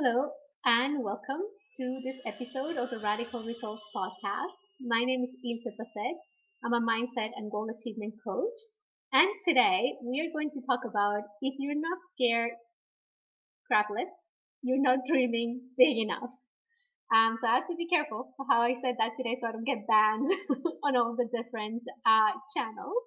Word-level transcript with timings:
Hello 0.00 0.30
and 0.64 1.02
welcome 1.02 1.42
to 1.76 2.00
this 2.04 2.14
episode 2.24 2.76
of 2.76 2.88
the 2.88 3.00
Radical 3.00 3.42
Results 3.42 3.84
Podcast. 3.92 4.70
My 4.80 5.02
name 5.02 5.24
is 5.24 5.34
Ilse 5.44 5.74
Passet. 5.74 6.14
I'm 6.64 6.72
a 6.72 6.80
mindset 6.80 7.30
and 7.34 7.50
goal 7.50 7.66
achievement 7.68 8.14
coach. 8.24 8.54
And 9.12 9.28
today 9.44 9.94
we 10.04 10.20
are 10.20 10.30
going 10.32 10.50
to 10.52 10.62
talk 10.62 10.86
about 10.88 11.24
if 11.42 11.54
you're 11.58 11.74
not 11.74 11.98
scared 12.14 12.52
crapless, 13.66 14.14
you're 14.62 14.80
not 14.80 15.00
dreaming 15.04 15.62
big 15.76 15.98
enough. 15.98 16.30
Um, 17.12 17.34
so 17.36 17.48
I 17.48 17.56
have 17.56 17.66
to 17.66 17.74
be 17.76 17.88
careful 17.88 18.30
how 18.48 18.62
I 18.62 18.74
said 18.74 18.94
that 19.00 19.18
today 19.18 19.36
so 19.40 19.48
I 19.48 19.52
don't 19.52 19.66
get 19.66 19.88
banned 19.88 20.28
on 20.84 20.94
all 20.94 21.16
the 21.18 21.26
different 21.26 21.82
uh, 22.06 22.38
channels. 22.54 23.02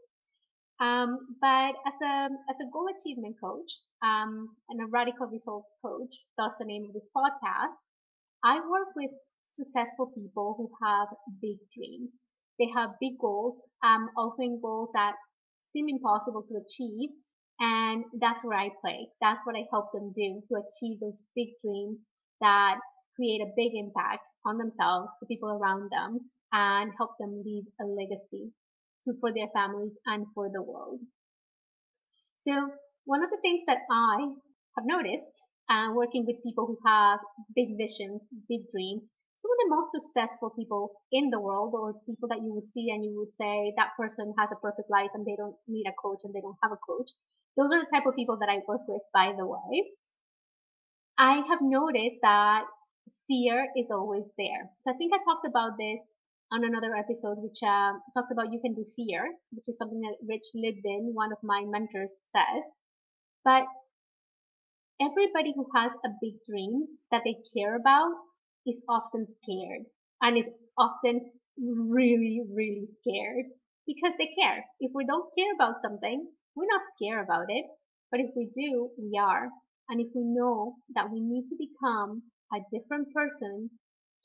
Um, 0.82 1.38
but 1.40 1.76
as 1.88 1.94
a 2.04 2.30
as 2.50 2.60
a 2.60 2.70
goal 2.74 2.88
achievement 2.90 3.38
coach 3.42 3.72
um, 4.04 4.58
and 4.70 4.82
a 4.82 4.88
radical 4.88 5.28
results 5.28 5.74
coach, 5.82 6.14
that's 6.38 6.58
the 6.60 6.66
name 6.66 6.86
of 6.86 6.94
this 6.94 7.10
podcast. 7.16 7.78
I 8.44 8.60
work 8.60 8.90
with 8.96 9.12
successful 9.46 10.08
people 10.16 10.56
who 10.58 10.70
have 10.86 11.08
big 11.42 11.58
dreams. 11.76 12.24
They 12.60 12.68
have 12.76 13.00
big 13.00 13.18
goals, 13.20 13.66
um, 13.84 14.10
often 14.18 14.60
goals 14.62 14.92
that 14.94 15.16
seem 15.62 15.88
impossible 15.88 16.44
to 16.48 16.58
achieve, 16.58 17.12
and 17.60 18.04
that's 18.20 18.44
where 18.44 18.58
I 18.58 18.70
play. 18.82 19.10
That's 19.22 19.42
what 19.46 19.56
I 19.56 19.66
help 19.72 19.92
them 19.94 20.12
do 20.12 20.42
to 20.50 20.56
achieve 20.56 21.00
those 21.00 21.28
big 21.36 21.50
dreams 21.64 22.04
that 22.42 22.80
create 23.16 23.42
a 23.42 23.54
big 23.56 23.74
impact 23.76 24.28
on 24.46 24.58
themselves, 24.58 25.12
the 25.22 25.28
people 25.28 25.50
around 25.50 25.92
them, 25.92 26.30
and 26.52 26.92
help 26.98 27.12
them 27.20 27.44
leave 27.46 27.66
a 27.80 27.86
legacy 27.86 28.52
to, 29.06 29.14
for 29.20 29.34
their 29.34 29.48
families 29.54 29.94
and 30.06 30.26
for 30.34 30.50
the 30.52 30.62
world. 30.62 31.00
So 32.36 32.72
one 33.06 33.24
of 33.24 33.30
the 33.30 33.42
things 33.42 33.64
that 33.68 33.80
I 33.90 34.34
have 34.78 34.86
noticed 34.86 35.34
uh, 35.70 35.90
working 35.94 36.26
with 36.26 36.44
people 36.44 36.66
who 36.66 36.78
have 36.86 37.20
big 37.56 37.78
visions, 37.78 38.28
big 38.50 38.68
dreams, 38.70 39.06
some 39.38 39.52
of 39.52 39.58
the 39.64 39.76
most 39.76 39.92
successful 39.92 40.52
people 40.52 40.92
in 41.12 41.30
the 41.30 41.40
world 41.40 41.74
or 41.74 41.94
people 42.06 42.30
that 42.30 42.42
you 42.42 42.54
would 42.54 42.66
see 42.66 42.90
and 42.92 43.04
you 43.04 43.18
would 43.18 43.32
say 43.34 43.74
that 43.78 43.98
person 43.98 44.34
has 44.38 44.52
a 44.52 44.56
perfect 44.62 44.90
life 44.90 45.10
and 45.14 45.26
they 45.26 45.36
don't 45.36 45.56
need 45.68 45.88
a 45.88 45.94
coach 46.02 46.22
and 46.24 46.34
they 46.34 46.42
don't 46.42 46.58
have 46.62 46.72
a 46.72 46.82
coach. 46.88 47.10
Those 47.58 47.72
are 47.72 47.80
the 47.80 47.90
type 47.92 48.06
of 48.06 48.16
people 48.16 48.38
that 48.40 48.50
I 48.50 48.60
work 48.68 48.82
with, 48.88 49.02
by 49.14 49.34
the 49.36 49.46
way. 49.46 49.92
I 51.18 51.42
have 51.48 51.60
noticed 51.62 52.18
that 52.22 52.66
fear 53.28 53.68
is 53.76 53.92
always 53.92 54.32
there. 54.38 54.70
So 54.82 54.92
I 54.92 54.98
think 54.98 55.14
I 55.14 55.24
talked 55.24 55.48
about 55.48 55.78
this 55.78 56.14
on 56.52 56.64
another 56.64 56.96
episode, 56.96 57.38
which 57.40 57.64
uh, 57.64 57.94
talks 58.14 58.32
about 58.32 58.52
you 58.52 58.60
can 58.60 58.74
do 58.74 58.86
fear, 58.96 59.24
which 59.52 59.68
is 59.68 59.78
something 59.78 60.02
that 60.02 60.18
Rich 60.28 60.48
Liddell, 60.54 61.14
one 61.14 61.32
of 61.32 61.38
my 61.44 61.64
mentors, 61.66 62.14
says. 62.36 62.80
But 63.44 63.66
everybody 65.00 65.54
who 65.56 65.68
has 65.76 65.92
a 66.06 66.10
big 66.22 66.36
dream 66.48 66.86
that 67.12 67.24
they 67.26 67.36
care 67.56 67.76
about 67.76 68.12
is 68.66 68.82
often 68.88 69.26
scared 69.26 69.86
and 70.22 70.38
is 70.38 70.50
often 70.78 71.22
really, 71.58 72.42
really 72.54 72.88
scared 72.88 73.46
because 73.88 74.14
they 74.18 74.30
care. 74.40 74.64
If 74.80 74.92
we 74.94 75.06
don't 75.06 75.34
care 75.38 75.54
about 75.54 75.82
something, 75.82 76.28
we're 76.56 76.68
not 76.68 76.82
scared 76.96 77.24
about 77.24 77.46
it. 77.50 77.66
But 78.12 78.20
if 78.20 78.32
we 78.36 78.50
do, 78.54 78.92
we 78.98 79.18
are. 79.18 79.50
And 79.90 80.00
if 80.00 80.08
we 80.14 80.24
know 80.24 80.76
that 80.96 81.10
we 81.12 81.22
need 81.22 81.48
to 81.48 81.56
become 81.58 82.24
a 82.54 82.60
different 82.70 83.14
person 83.14 83.70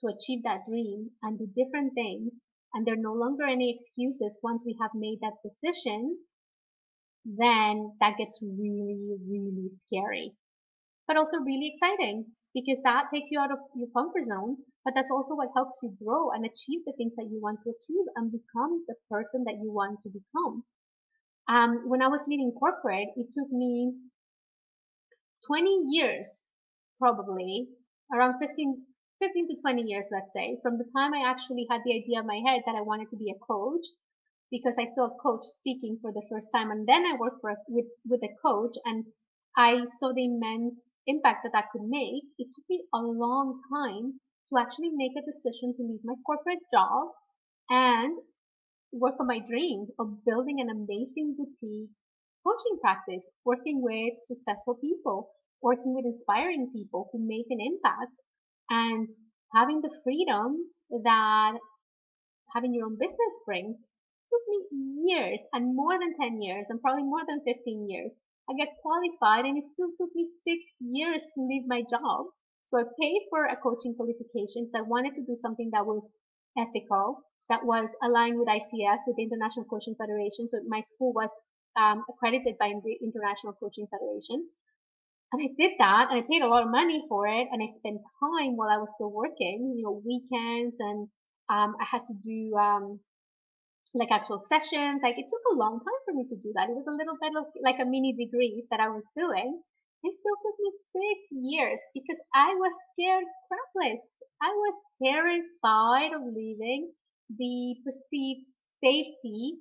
to 0.00 0.08
achieve 0.08 0.42
that 0.44 0.64
dream 0.68 1.10
and 1.22 1.38
do 1.38 1.46
different 1.46 1.94
things 1.94 2.40
and 2.76 2.86
there 2.86 2.92
are 2.92 3.08
no 3.08 3.14
longer 3.14 3.44
any 3.44 3.72
excuses 3.72 4.38
once 4.42 4.62
we 4.66 4.76
have 4.80 4.90
made 4.94 5.18
that 5.22 5.40
decision, 5.42 6.18
then 7.24 7.96
that 8.00 8.18
gets 8.18 8.42
really, 8.42 9.16
really 9.26 9.68
scary. 9.70 10.36
But 11.06 11.16
also 11.16 11.38
really 11.38 11.72
exciting 11.72 12.26
because 12.52 12.82
that 12.84 13.06
takes 13.12 13.30
you 13.30 13.40
out 13.40 13.50
of 13.50 13.58
your 13.74 13.88
comfort 13.96 14.24
zone, 14.24 14.58
but 14.84 14.92
that's 14.94 15.10
also 15.10 15.34
what 15.34 15.48
helps 15.54 15.78
you 15.82 15.96
grow 16.04 16.30
and 16.32 16.44
achieve 16.44 16.80
the 16.84 16.92
things 16.98 17.14
that 17.16 17.28
you 17.30 17.40
want 17.40 17.60
to 17.64 17.70
achieve 17.70 18.04
and 18.16 18.30
become 18.30 18.84
the 18.86 18.94
person 19.10 19.44
that 19.44 19.56
you 19.62 19.72
want 19.72 20.00
to 20.02 20.10
become. 20.10 20.64
Um, 21.48 21.88
when 21.88 22.02
I 22.02 22.08
was 22.08 22.24
leaving 22.26 22.52
corporate, 22.58 23.08
it 23.16 23.28
took 23.32 23.50
me 23.50 23.94
20 25.46 25.80
years, 25.92 26.44
probably 26.98 27.68
around 28.12 28.38
15, 28.38 28.84
15 29.20 29.46
to 29.48 29.60
20 29.60 29.82
years, 29.82 30.08
let's 30.12 30.32
say, 30.32 30.58
from 30.62 30.78
the 30.78 30.88
time 30.96 31.14
I 31.14 31.28
actually 31.28 31.66
had 31.70 31.80
the 31.84 31.96
idea 31.96 32.20
in 32.20 32.26
my 32.26 32.42
head 32.46 32.62
that 32.66 32.74
I 32.74 32.82
wanted 32.82 33.08
to 33.10 33.16
be 33.16 33.30
a 33.30 33.38
coach, 33.38 33.86
because 34.50 34.76
I 34.78 34.86
saw 34.86 35.06
a 35.06 35.18
coach 35.22 35.42
speaking 35.42 35.98
for 36.00 36.12
the 36.12 36.26
first 36.30 36.50
time, 36.54 36.70
and 36.70 36.86
then 36.86 37.04
I 37.06 37.16
worked 37.16 37.42
a, 37.44 37.56
with 37.68 37.86
with 38.06 38.22
a 38.22 38.34
coach, 38.44 38.76
and 38.84 39.06
I 39.56 39.86
saw 39.98 40.12
the 40.12 40.24
immense 40.24 40.92
impact 41.06 41.44
that 41.44 41.52
that 41.52 41.70
could 41.72 41.88
make. 41.88 42.24
It 42.38 42.48
took 42.54 42.64
me 42.68 42.84
a 42.92 42.98
long 42.98 43.60
time 43.72 44.20
to 44.50 44.58
actually 44.58 44.90
make 44.92 45.12
a 45.16 45.24
decision 45.24 45.72
to 45.74 45.82
leave 45.82 46.04
my 46.04 46.14
corporate 46.26 46.62
job 46.70 47.08
and 47.70 48.16
work 48.92 49.14
on 49.18 49.26
my 49.26 49.40
dream 49.40 49.86
of 49.98 50.24
building 50.24 50.60
an 50.60 50.68
amazing 50.68 51.34
boutique 51.36 51.90
coaching 52.46 52.78
practice, 52.80 53.28
working 53.44 53.82
with 53.82 54.14
successful 54.18 54.76
people, 54.76 55.30
working 55.62 55.94
with 55.94 56.04
inspiring 56.04 56.70
people 56.72 57.08
who 57.10 57.18
make 57.18 57.46
an 57.50 57.58
impact 57.60 58.20
and 58.70 59.08
having 59.52 59.80
the 59.80 59.94
freedom 60.02 60.56
that 60.90 61.54
having 62.54 62.74
your 62.74 62.86
own 62.86 62.98
business 62.98 63.34
brings 63.44 63.86
took 64.28 64.42
me 64.48 64.58
years 65.06 65.40
and 65.52 65.74
more 65.74 65.98
than 65.98 66.14
10 66.14 66.40
years 66.40 66.66
and 66.68 66.80
probably 66.80 67.04
more 67.04 67.22
than 67.26 67.40
15 67.44 67.88
years. 67.88 68.18
I 68.48 68.54
get 68.54 68.76
qualified 68.82 69.44
and 69.44 69.58
it 69.58 69.64
still 69.64 69.90
took 69.98 70.14
me 70.14 70.24
six 70.24 70.66
years 70.80 71.26
to 71.34 71.42
leave 71.42 71.66
my 71.66 71.82
job. 71.82 72.26
So 72.64 72.78
I 72.78 72.84
paid 73.00 73.26
for 73.30 73.46
a 73.46 73.56
coaching 73.56 73.94
qualification. 73.94 74.66
So 74.68 74.78
I 74.78 74.82
wanted 74.82 75.14
to 75.14 75.22
do 75.22 75.34
something 75.34 75.70
that 75.72 75.86
was 75.86 76.08
ethical, 76.58 77.22
that 77.48 77.64
was 77.64 77.90
aligned 78.02 78.38
with 78.38 78.48
ICF, 78.48 78.98
with 79.06 79.16
the 79.16 79.22
International 79.22 79.66
Coaching 79.66 79.94
Federation. 79.94 80.48
So 80.48 80.58
my 80.66 80.80
school 80.80 81.12
was 81.12 81.30
um, 81.76 82.04
accredited 82.08 82.58
by 82.58 82.72
the 82.82 82.98
International 83.02 83.52
Coaching 83.52 83.86
Federation. 83.86 84.48
And 85.32 85.40
I 85.42 85.54
did 85.56 85.72
that 85.78 86.10
and 86.10 86.18
I 86.18 86.26
paid 86.28 86.42
a 86.42 86.48
lot 86.48 86.64
of 86.64 86.70
money 86.70 87.04
for 87.08 87.26
it 87.28 87.48
and 87.52 87.62
I 87.62 87.66
spent 87.66 88.00
time 88.20 88.56
while 88.56 88.68
I 88.68 88.78
was 88.78 88.90
still 88.94 89.12
working, 89.12 89.74
you 89.76 89.82
know, 89.82 90.02
weekends 90.04 90.80
and 90.80 91.08
um, 91.48 91.76
I 91.80 91.84
had 91.84 92.06
to 92.08 92.14
do 92.14 92.56
um, 92.56 93.00
like 93.94 94.10
actual 94.12 94.38
sessions. 94.38 95.00
Like 95.02 95.18
it 95.18 95.26
took 95.28 95.42
a 95.52 95.56
long 95.56 95.80
time 95.80 96.00
for 96.04 96.14
me 96.14 96.26
to 96.28 96.36
do 96.36 96.52
that. 96.54 96.70
It 96.70 96.76
was 96.76 96.86
a 96.86 96.92
little 96.96 97.16
bit 97.20 97.32
of 97.36 97.46
like 97.62 97.78
a 97.80 97.84
mini 97.86 98.12
degree 98.12 98.64
that 98.70 98.80
I 98.80 98.88
was 98.88 99.06
doing. 99.16 99.62
It 100.04 100.14
still 100.14 100.36
took 100.42 100.56
me 100.60 100.70
six 100.92 101.26
years 101.32 101.80
because 101.94 102.20
I 102.34 102.54
was 102.54 102.72
scared 102.92 103.24
crapless. 103.50 104.02
I 104.42 104.50
was 104.50 104.74
terrified 105.02 106.12
of 106.14 106.22
leaving 106.34 106.92
the 107.30 107.76
perceived 107.84 108.44
safety 108.82 109.58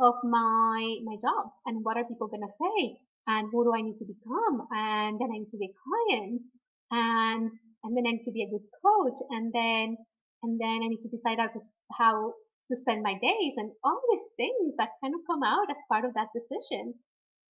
of 0.00 0.14
my 0.24 0.98
my 1.04 1.16
job 1.20 1.52
and 1.66 1.84
what 1.84 1.96
are 1.96 2.04
people 2.04 2.28
gonna 2.28 2.48
say 2.48 2.98
and 3.26 3.48
who 3.50 3.64
do 3.64 3.72
I 3.74 3.82
need 3.82 3.98
to 3.98 4.04
become? 4.04 4.66
And 4.70 5.18
then 5.18 5.28
I 5.32 5.38
need 5.38 5.48
to 5.50 5.58
be 5.58 5.72
a 5.72 5.78
client 5.80 6.42
and, 6.90 7.50
and 7.82 7.96
then 7.96 8.06
I 8.06 8.12
need 8.12 8.24
to 8.24 8.32
be 8.32 8.42
a 8.42 8.50
good 8.50 8.66
coach. 8.84 9.18
And 9.30 9.52
then, 9.52 9.96
and 10.42 10.60
then 10.60 10.80
I 10.84 10.88
need 10.88 11.00
to 11.02 11.08
decide 11.08 11.38
how 11.38 11.48
to, 11.48 11.60
how 11.92 12.34
to 12.68 12.76
spend 12.76 13.02
my 13.02 13.14
days 13.14 13.54
and 13.56 13.72
all 13.82 14.00
these 14.12 14.28
things 14.36 14.74
that 14.78 15.00
kind 15.02 15.14
of 15.14 15.20
come 15.26 15.42
out 15.42 15.70
as 15.70 15.76
part 15.88 16.04
of 16.04 16.14
that 16.14 16.28
decision. 16.34 16.94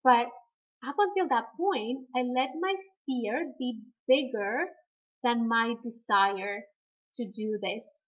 But 0.03 0.29
up 0.87 0.97
until 0.99 1.29
that 1.29 1.55
point, 1.57 2.07
I 2.15 2.23
let 2.23 2.51
my 2.61 2.75
fear 3.07 3.53
be 3.59 3.81
bigger 4.07 4.67
than 5.23 5.49
my 5.49 5.75
desire 5.83 6.63
to 7.15 7.25
do 7.25 7.59
this. 7.63 8.05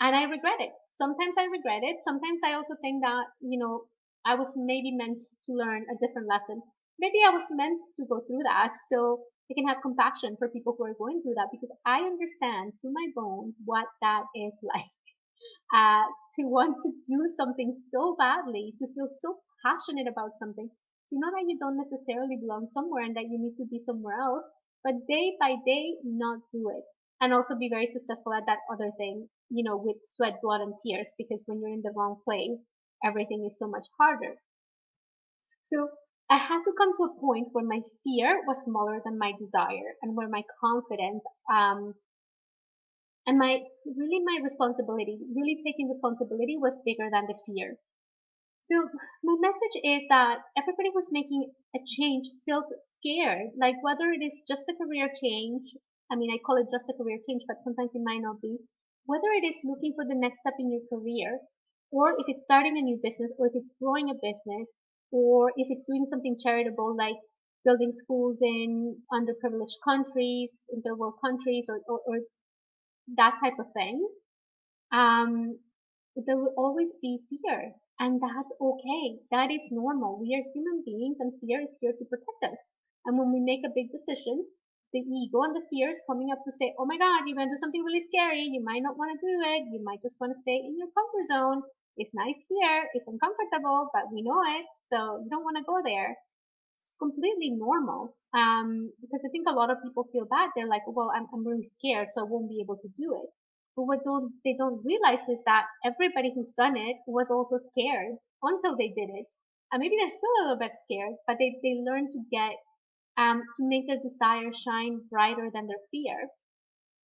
And 0.00 0.14
I 0.14 0.24
regret 0.24 0.60
it. 0.60 0.70
Sometimes 0.90 1.34
I 1.38 1.44
regret 1.44 1.82
it. 1.82 1.96
Sometimes 2.02 2.40
I 2.44 2.54
also 2.54 2.74
think 2.80 3.02
that, 3.02 3.24
you 3.40 3.58
know, 3.58 3.84
I 4.24 4.34
was 4.36 4.52
maybe 4.56 4.92
meant 4.92 5.22
to 5.44 5.52
learn 5.52 5.84
a 5.90 6.06
different 6.06 6.28
lesson 6.28 6.62
maybe 7.00 7.18
I 7.26 7.30
was 7.30 7.46
meant 7.50 7.80
to 7.96 8.06
go 8.06 8.20
through 8.20 8.42
that 8.44 8.74
so 8.90 9.24
I 9.50 9.54
can 9.54 9.68
have 9.68 9.82
compassion 9.82 10.36
for 10.38 10.48
people 10.48 10.74
who 10.76 10.84
are 10.84 10.94
going 10.94 11.20
through 11.22 11.34
that 11.36 11.52
because 11.52 11.70
I 11.84 12.00
understand 12.00 12.74
to 12.80 12.88
my 12.90 13.06
bone 13.14 13.54
what 13.64 13.86
that 14.00 14.24
is 14.34 14.52
like. 14.62 15.04
Uh, 15.74 16.04
to 16.36 16.44
want 16.48 16.80
to 16.80 16.90
do 17.06 17.26
something 17.26 17.70
so 17.72 18.16
badly, 18.18 18.72
to 18.78 18.86
feel 18.94 19.06
so 19.08 19.40
passionate 19.64 20.08
about 20.08 20.36
something, 20.36 20.70
to 21.10 21.18
know 21.18 21.30
that 21.30 21.44
you 21.46 21.58
don't 21.58 21.76
necessarily 21.76 22.36
belong 22.36 22.66
somewhere 22.66 23.02
and 23.04 23.14
that 23.16 23.28
you 23.28 23.38
need 23.38 23.54
to 23.56 23.66
be 23.66 23.78
somewhere 23.78 24.18
else, 24.18 24.44
but 24.82 25.06
day 25.06 25.36
by 25.38 25.56
day 25.66 25.96
not 26.04 26.40
do 26.50 26.70
it. 26.70 26.84
And 27.20 27.32
also 27.34 27.56
be 27.56 27.68
very 27.68 27.86
successful 27.86 28.32
at 28.32 28.46
that 28.46 28.60
other 28.72 28.90
thing, 28.96 29.28
you 29.50 29.64
know, 29.64 29.76
with 29.76 29.96
sweat, 30.04 30.40
blood, 30.42 30.60
and 30.62 30.74
tears, 30.84 31.14
because 31.18 31.44
when 31.46 31.60
you're 31.60 31.70
in 31.70 31.82
the 31.82 31.92
wrong 31.94 32.20
place, 32.24 32.66
everything 33.04 33.44
is 33.44 33.58
so 33.58 33.68
much 33.68 33.86
harder. 33.98 34.36
So 35.62 35.88
I 36.34 36.38
had 36.38 36.64
to 36.64 36.72
come 36.76 36.92
to 36.96 37.04
a 37.04 37.20
point 37.20 37.50
where 37.52 37.64
my 37.64 37.80
fear 38.02 38.42
was 38.44 38.64
smaller 38.64 39.00
than 39.04 39.18
my 39.18 39.30
desire 39.38 39.94
and 40.02 40.16
where 40.16 40.28
my 40.28 40.42
confidence 40.60 41.22
um, 41.48 41.94
and 43.24 43.38
my 43.38 43.62
really 43.86 44.18
my 44.24 44.40
responsibility, 44.42 45.20
really 45.32 45.62
taking 45.64 45.86
responsibility 45.86 46.56
was 46.58 46.80
bigger 46.84 47.08
than 47.08 47.28
the 47.28 47.38
fear. 47.46 47.78
So 48.62 48.74
my 49.22 49.36
message 49.38 49.78
is 49.84 50.02
that 50.08 50.40
everybody 50.56 50.90
who's 50.92 51.12
making 51.12 51.52
a 51.76 51.78
change 51.86 52.26
feels 52.44 52.66
scared, 52.98 53.50
like 53.56 53.76
whether 53.84 54.10
it 54.10 54.20
is 54.20 54.40
just 54.48 54.68
a 54.68 54.74
career 54.74 55.08
change, 55.22 55.62
I 56.10 56.16
mean, 56.16 56.32
I 56.34 56.38
call 56.44 56.56
it 56.56 56.66
just 56.68 56.90
a 56.90 56.98
career 56.98 57.18
change, 57.28 57.44
but 57.46 57.62
sometimes 57.62 57.94
it 57.94 58.02
might 58.02 58.22
not 58.26 58.40
be. 58.40 58.58
Whether 59.06 59.30
it 59.38 59.44
is 59.46 59.62
looking 59.62 59.94
for 59.94 60.04
the 60.04 60.18
next 60.18 60.40
step 60.40 60.54
in 60.58 60.72
your 60.72 60.82
career, 60.90 61.38
or 61.92 62.18
if 62.18 62.26
it's 62.26 62.42
starting 62.42 62.76
a 62.76 62.82
new 62.82 62.98
business, 63.00 63.32
or 63.38 63.46
if 63.46 63.54
it's 63.54 63.70
growing 63.80 64.10
a 64.10 64.14
business, 64.14 64.72
or 65.14 65.52
if 65.56 65.68
it's 65.70 65.86
doing 65.86 66.04
something 66.04 66.36
charitable 66.42 66.96
like 66.98 67.14
building 67.64 67.92
schools 67.92 68.42
in 68.42 68.98
underprivileged 69.14 69.78
countries, 69.86 70.50
in 70.74 70.82
third 70.82 70.98
world 70.98 71.14
countries, 71.24 71.66
or, 71.70 71.78
or, 71.86 72.00
or 72.04 72.18
that 73.16 73.38
type 73.42 73.54
of 73.60 73.66
thing, 73.72 74.02
um, 74.90 75.56
there 76.26 76.36
will 76.36 76.52
always 76.58 76.96
be 77.00 77.20
fear. 77.30 77.72
And 78.00 78.20
that's 78.20 78.52
okay. 78.60 79.22
That 79.30 79.52
is 79.52 79.62
normal. 79.70 80.18
We 80.18 80.34
are 80.34 80.42
human 80.52 80.82
beings 80.84 81.18
and 81.20 81.32
fear 81.38 81.62
is 81.62 81.78
here 81.80 81.94
to 81.96 82.04
protect 82.10 82.52
us. 82.52 82.58
And 83.06 83.16
when 83.16 83.30
we 83.32 83.38
make 83.38 83.62
a 83.64 83.70
big 83.70 83.94
decision, 83.94 84.44
the 84.92 84.98
ego 84.98 85.42
and 85.42 85.54
the 85.54 85.62
fear 85.70 85.90
is 85.90 86.02
coming 86.10 86.34
up 86.34 86.42
to 86.44 86.50
say, 86.50 86.74
oh 86.78 86.86
my 86.86 86.98
God, 86.98 87.22
you're 87.24 87.38
going 87.38 87.48
to 87.48 87.54
do 87.54 87.62
something 87.62 87.84
really 87.86 88.02
scary. 88.02 88.42
You 88.50 88.64
might 88.64 88.82
not 88.82 88.98
want 88.98 89.14
to 89.14 89.22
do 89.22 89.34
it. 89.46 89.70
You 89.70 89.78
might 89.84 90.02
just 90.02 90.18
want 90.20 90.34
to 90.34 90.42
stay 90.42 90.58
in 90.58 90.74
your 90.74 90.90
comfort 90.90 91.26
zone. 91.30 91.62
It's 91.96 92.14
nice 92.14 92.42
here. 92.48 92.88
It's 92.94 93.06
uncomfortable, 93.06 93.90
but 93.94 94.10
we 94.12 94.22
know 94.22 94.42
it. 94.58 94.66
So 94.90 95.22
you 95.22 95.28
don't 95.30 95.44
want 95.44 95.56
to 95.58 95.64
go 95.64 95.78
there. 95.84 96.16
It's 96.74 96.96
completely 96.98 97.54
normal. 97.54 98.16
Um, 98.34 98.90
because 99.00 99.22
I 99.24 99.30
think 99.30 99.46
a 99.48 99.54
lot 99.54 99.70
of 99.70 99.78
people 99.82 100.08
feel 100.10 100.26
bad. 100.26 100.50
They're 100.56 100.68
like, 100.68 100.82
well, 100.88 101.10
I'm, 101.14 101.26
I'm 101.32 101.46
really 101.46 101.62
scared, 101.62 102.10
so 102.10 102.22
I 102.22 102.28
won't 102.28 102.50
be 102.50 102.60
able 102.60 102.78
to 102.82 102.88
do 102.88 103.14
it. 103.22 103.30
But 103.76 103.86
what 103.86 104.04
don't, 104.04 104.32
they 104.44 104.54
don't 104.58 104.82
realize 104.84 105.22
is 105.28 105.38
that 105.46 105.66
everybody 105.84 106.32
who's 106.34 106.54
done 106.58 106.76
it 106.76 106.96
was 107.06 107.30
also 107.30 107.56
scared 107.58 108.18
until 108.42 108.76
they 108.76 108.88
did 108.88 109.10
it. 109.14 109.30
And 109.70 109.80
maybe 109.80 109.94
they're 109.98 110.10
still 110.10 110.34
a 110.38 110.42
little 110.42 110.58
bit 110.58 110.72
scared, 110.86 111.14
but 111.26 111.36
they, 111.38 111.58
they 111.62 111.78
learn 111.82 112.10
to 112.10 112.20
get, 112.30 112.54
um, 113.16 113.42
to 113.56 113.62
make 113.66 113.86
their 113.86 114.02
desire 114.02 114.50
shine 114.52 115.02
brighter 115.10 115.50
than 115.52 115.66
their 115.66 115.82
fear. 115.90 116.30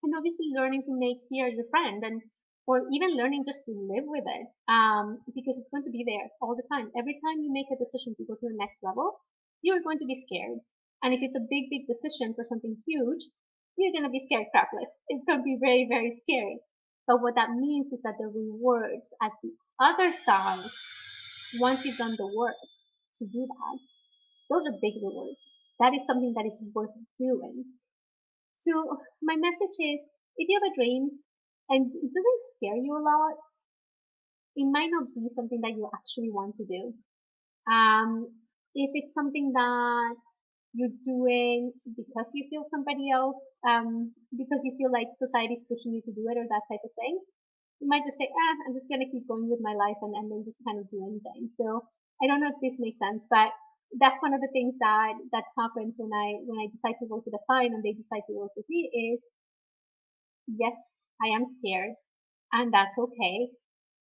And 0.01 0.13
obviously 0.17 0.49
learning 0.53 0.83
to 0.85 0.97
make 0.97 1.17
fear 1.29 1.47
your 1.47 1.65
friend 1.69 2.03
and, 2.03 2.21
or 2.69 2.85
even 2.93 3.17
learning 3.17 3.41
just 3.43 3.65
to 3.65 3.73
live 3.73 4.05
with 4.05 4.21
it, 4.29 4.45
um, 4.69 5.17
because 5.33 5.57
it's 5.57 5.73
going 5.73 5.81
to 5.81 5.89
be 5.89 6.05
there 6.05 6.29
all 6.39 6.53
the 6.53 6.69
time. 6.69 6.93
Every 6.93 7.17
time 7.17 7.41
you 7.41 7.49
make 7.49 7.65
a 7.73 7.81
decision 7.81 8.13
to 8.13 8.23
go 8.29 8.37
to 8.37 8.45
the 8.45 8.61
next 8.61 8.77
level, 8.85 9.17
you're 9.65 9.81
going 9.81 9.97
to 9.97 10.05
be 10.05 10.21
scared. 10.21 10.61
And 11.01 11.09
if 11.11 11.25
it's 11.25 11.33
a 11.33 11.49
big, 11.49 11.73
big 11.73 11.89
decision 11.89 12.37
for 12.37 12.45
something 12.45 12.77
huge, 12.85 13.25
you're 13.73 13.91
going 13.91 14.05
to 14.05 14.13
be 14.13 14.21
scared 14.21 14.53
crapless. 14.53 14.93
It's 15.09 15.25
going 15.25 15.39
to 15.41 15.49
be 15.49 15.57
very, 15.57 15.89
very 15.89 16.13
scary. 16.21 16.61
But 17.09 17.25
what 17.25 17.33
that 17.41 17.57
means 17.57 17.89
is 17.89 18.03
that 18.03 18.21
the 18.21 18.29
rewards 18.29 19.17
at 19.17 19.33
the 19.41 19.49
other 19.81 20.13
side, 20.13 20.69
once 21.57 21.85
you've 21.85 21.97
done 21.97 22.21
the 22.21 22.29
work 22.29 22.61
to 23.17 23.25
do 23.25 23.49
that, 23.49 23.75
those 24.53 24.69
are 24.69 24.77
big 24.77 25.01
rewards. 25.01 25.41
That 25.81 25.97
is 25.97 26.05
something 26.05 26.37
that 26.37 26.45
is 26.45 26.61
worth 26.75 26.93
doing. 27.17 27.65
So 28.53 29.01
my 29.25 29.37
message 29.41 29.77
is, 29.81 30.05
if 30.37 30.45
you 30.45 30.59
have 30.61 30.69
a 30.69 30.77
dream 30.77 31.25
and 31.69 31.91
it 31.93 32.09
doesn't 32.13 32.41
scare 32.55 32.77
you 32.77 32.95
a 32.97 33.03
lot, 33.03 33.37
it 34.55 34.67
might 34.69 34.89
not 34.91 35.07
be 35.15 35.29
something 35.29 35.61
that 35.61 35.71
you 35.71 35.89
actually 35.93 36.31
want 36.31 36.55
to 36.55 36.65
do. 36.65 36.93
Um, 37.71 38.27
if 38.75 38.91
it's 38.93 39.13
something 39.13 39.51
that 39.53 40.17
you're 40.73 40.93
doing 41.05 41.73
because 41.97 42.29
you 42.33 42.45
feel 42.49 42.65
somebody 42.69 43.09
else, 43.11 43.41
um, 43.67 44.13
because 44.37 44.61
you 44.65 44.75
feel 44.77 44.91
like 44.91 45.07
society's 45.13 45.65
pushing 45.65 45.93
you 45.93 46.01
to 46.05 46.13
do 46.13 46.25
it 46.29 46.37
or 46.37 46.45
that 46.45 46.65
type 46.69 46.81
of 46.83 46.93
thing, 46.97 47.19
you 47.79 47.87
might 47.87 48.03
just 48.03 48.17
say, 48.17 48.27
ah, 48.29 48.55
I'm 48.67 48.73
just 48.73 48.89
going 48.89 49.01
to 49.01 49.09
keep 49.09 49.27
going 49.27 49.49
with 49.49 49.61
my 49.63 49.73
life 49.73 49.97
and, 50.01 50.13
and 50.13 50.29
then 50.29 50.43
just 50.45 50.61
kind 50.65 50.77
of 50.79 50.87
do 50.89 51.01
anything. 51.01 51.49
So 51.55 51.85
I 52.21 52.27
don't 52.27 52.41
know 52.41 52.51
if 52.51 52.59
this 52.61 52.77
makes 52.79 52.99
sense, 52.99 53.25
but 53.29 53.49
that's 53.97 54.21
one 54.21 54.33
of 54.33 54.41
the 54.41 54.51
things 54.53 54.75
that, 54.79 55.13
that 55.31 55.45
happens 55.57 55.97
when 55.97 56.11
I, 56.13 56.43
when 56.45 56.59
I 56.59 56.67
decide 56.69 56.99
to 56.99 57.07
work 57.09 57.25
with 57.25 57.33
a 57.33 57.43
client 57.47 57.73
and 57.73 57.81
they 57.81 57.93
decide 57.93 58.27
to 58.27 58.35
work 58.37 58.51
with 58.55 58.65
me 58.69 58.91
is, 58.91 59.23
yes, 60.47 60.98
I 61.21 61.29
am 61.29 61.45
scared 61.47 61.95
and 62.51 62.73
that's 62.73 62.97
okay. 62.97 63.51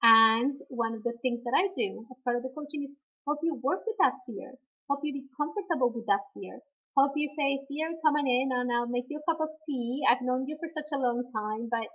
And 0.02 0.54
one 0.68 0.94
of 0.94 1.02
the 1.02 1.14
things 1.22 1.42
that 1.44 1.54
I 1.56 1.68
do 1.76 2.06
as 2.10 2.20
part 2.24 2.36
of 2.36 2.42
the 2.42 2.54
coaching 2.54 2.84
is 2.84 2.94
help 3.26 3.40
you 3.42 3.60
work 3.62 3.80
with 3.86 3.96
that 4.00 4.14
fear 4.26 4.54
help 4.88 5.00
you 5.04 5.12
be 5.12 5.28
comfortable 5.36 5.92
with 5.92 6.06
that 6.06 6.24
fear. 6.32 6.60
Help 6.96 7.12
you 7.14 7.28
say, 7.28 7.60
fear 7.68 7.92
coming 8.02 8.26
in 8.26 8.48
and 8.50 8.72
I'll 8.72 8.88
make 8.88 9.04
you 9.08 9.20
a 9.20 9.30
cup 9.30 9.40
of 9.40 9.52
tea. 9.68 10.02
I've 10.08 10.24
known 10.24 10.48
you 10.48 10.56
for 10.58 10.66
such 10.66 10.88
a 10.92 10.98
long 10.98 11.22
time, 11.30 11.68
but 11.70 11.92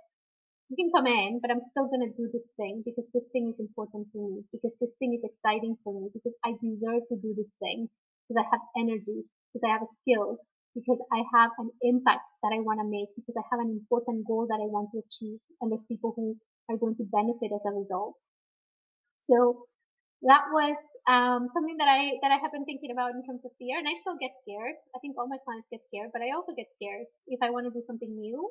you 0.70 0.76
can 0.78 0.90
come 0.94 1.06
in, 1.06 1.40
but 1.42 1.50
I'm 1.50 1.60
still 1.60 1.90
going 1.90 2.06
to 2.08 2.16
do 2.16 2.30
this 2.32 2.48
thing 2.56 2.82
because 2.86 3.10
this 3.12 3.26
thing 3.32 3.52
is 3.52 3.60
important 3.60 4.08
for 4.12 4.30
me, 4.30 4.44
because 4.50 4.78
this 4.80 4.94
thing 4.98 5.12
is 5.12 5.26
exciting 5.26 5.76
for 5.84 5.92
me, 5.92 6.08
because 6.14 6.32
I 6.46 6.54
deserve 6.62 7.04
to 7.10 7.16
do 7.20 7.34
this 7.36 7.52
thing, 7.60 7.90
because 8.24 8.40
I 8.40 8.48
have 8.48 8.64
energy, 8.78 9.28
because 9.52 9.66
I 9.66 9.74
have 9.76 9.84
skills, 10.00 10.46
because 10.74 11.00
I 11.14 11.22
have 11.38 11.50
an 11.58 11.70
impact 11.82 12.26
that 12.42 12.52
I 12.52 12.60
want 12.60 12.82
to 12.82 12.88
make, 12.90 13.14
because 13.14 13.38
I 13.38 13.46
have 13.50 13.62
an 13.62 13.70
important 13.70 14.26
goal 14.26 14.46
that 14.50 14.58
I 14.58 14.66
want 14.66 14.90
to 14.92 15.00
achieve, 15.00 15.38
and 15.60 15.70
there's 15.70 15.86
people 15.86 16.12
who 16.16 16.34
are 16.68 16.76
going 16.76 16.98
to 16.98 17.06
benefit 17.06 17.54
as 17.54 17.62
a 17.64 17.72
result. 17.72 18.18
So 19.22 19.66
that 20.26 20.50
was 20.50 20.76
um, 21.06 21.48
something 21.54 21.78
that 21.78 21.88
I 21.88 22.18
that 22.26 22.34
I 22.34 22.42
have 22.42 22.50
been 22.50 22.66
thinking 22.66 22.90
about 22.90 23.14
in 23.14 23.22
terms 23.22 23.46
of 23.46 23.54
fear, 23.56 23.78
and 23.78 23.86
I 23.86 23.94
still 24.02 24.18
get 24.18 24.34
scared. 24.42 24.74
I 24.94 24.98
think 24.98 25.14
all 25.14 25.30
my 25.30 25.38
clients 25.46 25.70
get 25.70 25.86
scared, 25.86 26.10
but 26.10 26.22
I 26.26 26.34
also 26.34 26.52
get 26.58 26.68
scared 26.74 27.06
if 27.30 27.38
I 27.38 27.54
want 27.54 27.70
to 27.70 27.72
do 27.72 27.80
something 27.80 28.10
new, 28.10 28.50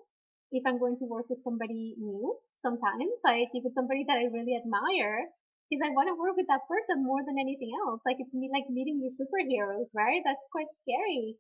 if 0.52 0.64
I'm 0.66 0.80
going 0.80 0.96
to 1.04 1.12
work 1.12 1.28
with 1.28 1.44
somebody 1.44 2.00
new. 2.00 2.40
Sometimes, 2.56 3.20
like 3.28 3.52
if 3.52 3.68
it's 3.68 3.76
somebody 3.76 4.08
that 4.08 4.16
I 4.16 4.32
really 4.32 4.56
admire, 4.56 5.28
because 5.68 5.84
I 5.84 5.92
want 5.92 6.08
to 6.08 6.16
work 6.16 6.40
with 6.40 6.48
that 6.48 6.64
person 6.72 7.04
more 7.04 7.20
than 7.26 7.36
anything 7.36 7.76
else. 7.84 8.00
Like 8.08 8.24
it's 8.24 8.34
me 8.34 8.48
like 8.48 8.72
meeting 8.72 9.04
your 9.04 9.12
superheroes, 9.12 9.92
right? 9.92 10.24
That's 10.24 10.48
quite 10.54 10.72
scary 10.80 11.36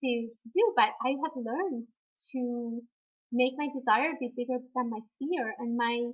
to 0.00 0.10
to 0.28 0.46
do, 0.52 0.72
but 0.76 0.90
I 1.04 1.10
have 1.22 1.36
learned 1.36 1.86
to 2.32 2.82
make 3.32 3.54
my 3.56 3.68
desire 3.74 4.12
be 4.20 4.32
bigger 4.36 4.58
than 4.74 4.90
my 4.90 5.00
fear 5.18 5.54
and 5.58 5.76
my 5.76 6.12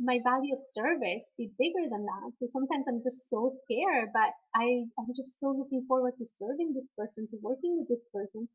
my 0.00 0.18
value 0.24 0.54
of 0.56 0.60
service 0.60 1.28
be 1.36 1.52
bigger 1.60 1.84
than 1.92 2.04
that. 2.08 2.32
So 2.40 2.46
sometimes 2.48 2.88
I'm 2.88 3.04
just 3.04 3.28
so 3.28 3.52
scared, 3.52 4.08
but 4.16 4.32
I, 4.56 4.88
I'm 4.96 5.12
just 5.14 5.38
so 5.38 5.52
looking 5.52 5.84
forward 5.86 6.16
to 6.16 6.24
serving 6.24 6.72
this 6.72 6.88
person, 6.96 7.28
to 7.28 7.36
working 7.42 7.76
with 7.76 7.88
this 7.88 8.04
person 8.12 8.48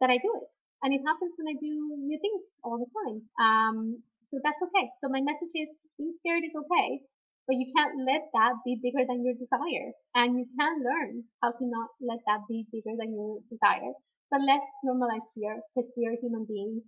that 0.00 0.08
I 0.08 0.16
do 0.16 0.32
it. 0.40 0.52
And 0.82 0.92
it 0.92 1.04
happens 1.04 1.34
when 1.36 1.52
I 1.52 1.56
do 1.60 1.68
new 1.68 2.18
things 2.20 2.48
all 2.64 2.80
the 2.80 2.88
time. 2.96 3.20
Um, 3.36 3.76
so 4.22 4.40
that's 4.42 4.62
okay. 4.62 4.88
So 4.96 5.08
my 5.08 5.20
message 5.20 5.52
is 5.54 5.80
being 5.98 6.12
scared 6.16 6.44
is 6.44 6.56
okay, 6.56 7.00
but 7.46 7.56
you 7.56 7.72
can't 7.76 7.98
let 8.04 8.22
that 8.34 8.54
be 8.64 8.78
bigger 8.82 9.04
than 9.06 9.24
your 9.24 9.34
desire. 9.34 9.92
And 10.14 10.38
you 10.38 10.46
can 10.58 10.82
learn 10.82 11.24
how 11.42 11.52
to 11.52 11.64
not 11.64 11.90
let 12.00 12.20
that 12.26 12.46
be 12.48 12.66
bigger 12.72 12.96
than 12.98 13.14
your 13.14 13.40
desire. 13.50 13.92
But 14.30 14.40
let's 14.42 14.70
normalize 14.84 15.32
fear 15.34 15.62
because 15.74 15.92
we 15.96 16.06
are 16.06 16.16
human 16.20 16.44
beings 16.44 16.82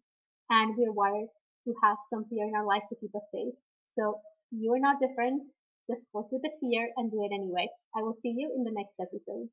and 0.50 0.74
we're 0.76 0.92
wired 0.92 1.28
to 1.64 1.74
have 1.82 1.98
some 2.10 2.24
fear 2.28 2.46
in 2.46 2.54
our 2.54 2.66
lives 2.66 2.88
to 2.88 2.96
keep 2.96 3.14
us 3.14 3.22
safe. 3.32 3.54
So 3.96 4.20
you 4.50 4.72
are 4.74 4.80
not 4.80 5.00
different. 5.00 5.46
Just 5.86 6.06
work 6.12 6.30
with 6.32 6.42
the 6.42 6.50
fear 6.60 6.90
and 6.96 7.10
do 7.10 7.24
it 7.24 7.32
anyway. 7.32 7.68
I 7.96 8.02
will 8.02 8.14
see 8.14 8.34
you 8.36 8.52
in 8.54 8.64
the 8.64 8.72
next 8.72 8.96
episode. 9.00 9.48